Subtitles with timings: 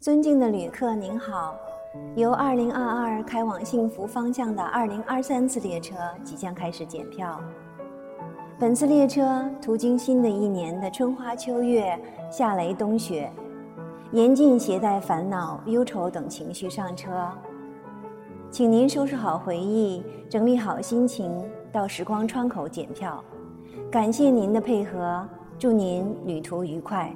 [0.00, 1.56] 尊敬的旅客您好，
[2.14, 7.40] 由2022开往幸福方向的2023次列车即将开始检票。
[8.60, 11.98] 本次列车途经新的一年的春花秋月、
[12.30, 13.28] 夏雷冬雪，
[14.12, 17.28] 严禁携带烦恼、忧愁等情绪上车。
[18.52, 23.22] 请您收拾好回忆，整理好心情，到时光窗口检票。
[23.90, 25.28] 感谢您的配合，
[25.58, 27.12] 祝您旅途愉快。